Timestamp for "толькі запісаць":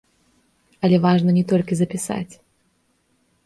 1.53-2.33